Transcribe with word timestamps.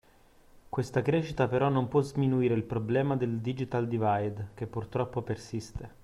Questa 0.67 1.03
crescita 1.03 1.47
però 1.47 1.69
non 1.69 1.87
può 1.87 2.01
sminuire 2.01 2.55
il 2.55 2.63
problema 2.63 3.15
del 3.15 3.37
“Digital 3.39 3.87
divide” 3.87 4.49
che 4.55 4.65
purtroppo 4.65 5.21
persiste 5.21 5.99